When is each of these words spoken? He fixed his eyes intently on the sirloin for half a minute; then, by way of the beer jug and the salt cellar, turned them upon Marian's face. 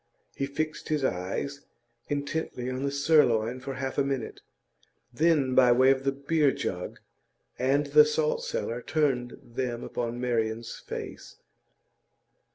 He 0.35 0.47
fixed 0.47 0.89
his 0.89 1.03
eyes 1.05 1.61
intently 2.07 2.71
on 2.71 2.81
the 2.81 2.89
sirloin 2.91 3.59
for 3.59 3.75
half 3.75 3.99
a 3.99 4.03
minute; 4.03 4.41
then, 5.13 5.53
by 5.53 5.71
way 5.71 5.91
of 5.91 6.05
the 6.05 6.11
beer 6.11 6.51
jug 6.51 6.99
and 7.59 7.85
the 7.85 8.03
salt 8.05 8.43
cellar, 8.43 8.81
turned 8.81 9.37
them 9.43 9.83
upon 9.83 10.19
Marian's 10.19 10.79
face. 10.79 11.35